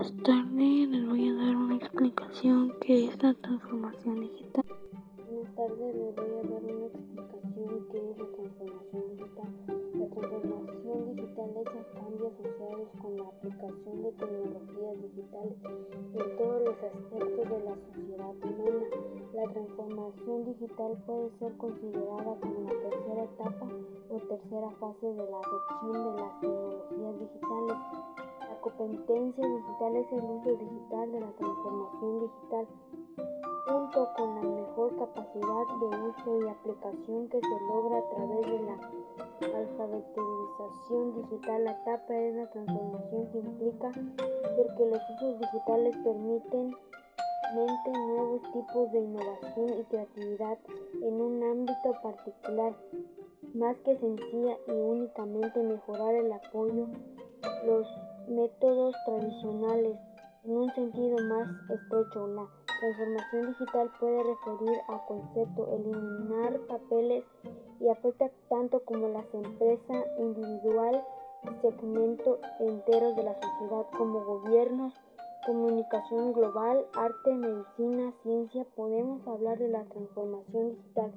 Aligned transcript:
Buenas 0.00 0.22
tardes, 0.22 0.88
les 0.88 1.06
voy 1.06 1.28
a 1.28 1.34
dar 1.34 1.56
una 1.56 1.76
explicación 1.76 2.74
que 2.80 3.04
es 3.04 3.22
la 3.22 3.34
transformación 3.34 4.20
digital. 4.22 4.64
Buenas 5.28 5.54
tardes, 5.54 5.94
les 5.94 6.16
voy 6.16 6.24
a 6.24 6.48
dar 6.48 6.64
una 6.64 6.86
explicación 6.86 7.86
que 7.92 7.98
es 7.98 8.16
la 8.16 8.24
transformación 8.32 9.02
digital. 9.10 9.50
La 10.00 10.08
transformación 10.08 11.16
digital 11.16 11.50
es 11.52 11.66
el 11.76 11.86
cambio 12.00 12.32
asociados 12.32 12.88
con 13.02 13.16
la 13.18 13.24
aplicación 13.24 14.02
de 14.02 14.12
tecnologías 14.12 15.02
digitales 15.02 15.58
en 16.14 16.36
todos 16.38 16.62
los 16.64 16.76
aspectos 16.80 17.50
de 17.50 17.60
la 17.60 17.74
sociedad 17.92 18.34
humana. 18.40 18.86
La 19.34 19.52
transformación 19.52 20.44
digital 20.46 20.92
puede 21.04 21.30
ser 21.38 21.56
considerada 21.58 22.40
como 22.40 22.60
la 22.62 22.70
tercera 22.88 23.24
etapa 23.24 23.68
o 24.08 24.16
tercera 24.16 24.70
fase 24.80 25.06
de 25.12 25.30
la 25.30 25.40
adopción 25.44 25.92
de 25.92 26.09
competencia 29.20 29.46
digital 29.54 29.96
es 29.96 30.12
el 30.12 30.24
uso 30.24 30.50
digital 30.56 31.12
de 31.12 31.20
la 31.20 31.32
transformación 31.32 32.20
digital, 32.20 32.66
junto 33.68 34.08
con 34.16 34.34
la 34.34 34.62
mejor 34.62 34.96
capacidad 34.96 35.66
de 35.80 35.86
uso 36.08 36.40
y 36.40 36.48
aplicación 36.48 37.28
que 37.28 37.40
se 37.40 37.60
logra 37.68 37.98
a 37.98 38.08
través 38.08 38.46
de 38.46 38.60
la 38.62 39.58
alfabetización 39.58 41.14
digital. 41.16 41.64
La 41.64 41.72
etapa 41.72 42.14
es 42.14 42.34
la 42.34 42.50
transformación 42.50 43.30
que 43.30 43.38
implica 43.38 43.92
porque 44.56 44.86
los 44.86 45.02
usos 45.10 45.38
digitales 45.38 45.96
permiten 45.98 46.76
nuevos 47.54 48.42
tipos 48.52 48.92
de 48.92 49.00
innovación 49.00 49.80
y 49.80 49.84
creatividad 49.84 50.58
en 51.02 51.20
un 51.20 51.42
ámbito 51.42 51.92
particular, 52.02 52.74
más 53.54 53.76
que 53.84 53.96
sencilla 53.98 54.56
y 54.66 54.72
únicamente 54.72 55.62
mejorar 55.62 56.14
el 56.14 56.32
apoyo, 56.32 56.86
los 57.66 57.86
métodos 58.28 58.94
tradicionales. 59.06 59.98
En 60.44 60.56
un 60.56 60.70
sentido 60.74 61.16
más 61.28 61.48
estrecho, 61.70 62.26
la 62.28 62.46
transformación 62.80 63.48
digital 63.48 63.90
puede 63.98 64.22
referir 64.22 64.78
a 64.88 65.06
concepto 65.06 65.68
eliminar 65.74 66.60
papeles 66.66 67.24
y 67.80 67.88
afecta 67.88 68.30
tanto 68.48 68.82
como 68.84 69.08
las 69.08 69.26
empresas 69.34 70.04
individual 70.18 71.04
y 71.44 71.60
segmentos 71.60 72.38
enteros 72.60 73.16
de 73.16 73.24
la 73.24 73.34
sociedad 73.34 73.86
como 73.96 74.24
gobiernos, 74.24 74.94
comunicación 75.46 76.32
global, 76.32 76.86
arte, 76.92 77.34
medicina, 77.34 78.12
ciencia. 78.22 78.64
Podemos 78.76 79.26
hablar 79.26 79.58
de 79.58 79.68
la 79.68 79.84
transformación 79.84 80.70
digital 80.76 81.12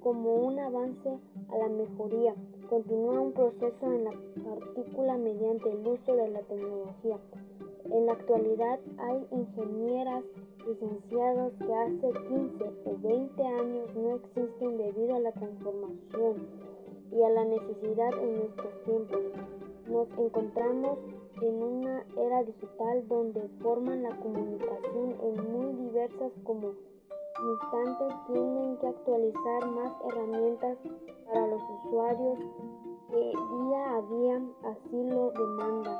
como 0.00 0.34
un 0.34 0.58
avance 0.58 1.18
a 1.50 1.58
la 1.58 1.68
mejoría. 1.68 2.34
Continúa 2.68 3.20
un 3.20 3.32
proceso 3.32 3.92
en 3.92 4.04
la 4.04 4.12
partícula 4.44 5.16
mediante 5.16 5.70
el 5.70 5.86
uso 5.86 6.16
de 6.16 6.28
la 6.28 6.40
tecnología. 6.40 7.18
En 7.84 8.06
la 8.06 8.12
actualidad 8.12 8.80
hay 8.98 9.26
ingenieras 9.30 10.24
licenciados 10.66 11.52
que 11.54 11.74
hace 11.74 12.12
15 12.28 12.64
o 12.84 12.98
20 13.00 13.42
años 13.42 13.94
no 13.94 14.16
existen 14.16 14.76
debido 14.76 15.16
a 15.16 15.20
la 15.20 15.32
transformación 15.32 16.46
y 17.12 17.22
a 17.22 17.30
la 17.30 17.44
necesidad 17.44 18.12
en 18.22 18.38
nuestros 18.38 18.84
tiempos. 18.84 19.20
Nos 19.88 20.08
encontramos 20.18 20.98
en 21.40 21.62
una 21.62 22.04
era 22.16 22.42
digital 22.42 23.06
donde 23.08 23.48
forman 23.62 24.02
la 24.02 24.16
comunicación 24.16 25.16
en 25.22 25.52
muy 25.52 25.72
diversas 25.84 26.32
como 26.44 26.72
instantes 27.40 28.14
tienen 28.26 28.76
que 28.78 28.86
actualizar 28.88 29.70
más 29.70 29.92
herramientas 30.08 30.78
para 31.26 31.46
los 31.46 31.62
usuarios 31.84 32.38
que 33.10 33.18
día 33.18 33.96
a 33.96 34.02
día 34.02 34.42
así 34.64 35.04
lo 35.04 35.30
demandan. 35.30 35.98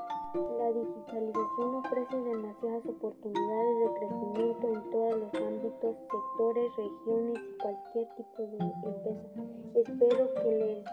La 0.59 0.73
digitalización 0.73 1.77
ofrece 1.77 2.17
demasiadas 2.21 2.85
oportunidades 2.87 3.79
de 3.79 3.99
crecimiento 3.99 4.69
en 4.69 4.91
todos 4.91 5.17
los 5.17 5.35
ámbitos, 5.35 5.97
sectores, 5.97 6.77
regiones 6.77 7.39
y 7.39 7.59
cualquier 7.63 8.09
tipo 8.17 8.43
de 8.43 8.59
empresa. 8.59 9.11
Espero 9.75 10.35
que 10.35 10.51
les 10.51 10.85